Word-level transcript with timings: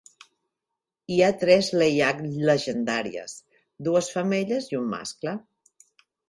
Hi 1.15 1.19
ha 1.25 1.27
tres 1.43 1.69
Leyak 1.81 2.23
llegendàries, 2.51 3.37
dues 3.89 4.11
femelles 4.15 4.71
i 4.75 4.81
un 4.81 4.89
mascle. 4.97 5.37